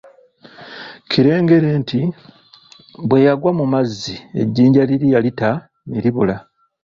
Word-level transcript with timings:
Kirengere 1.09 1.69
nti 1.81 1.99
bwe 3.07 3.17
yagwa 3.25 3.51
mu 3.59 3.65
mazzi 3.73 4.15
ejjinja 4.41 4.81
liri 4.89 5.07
yalita 5.13 5.49
ne 5.89 5.99
libula. 6.03 6.35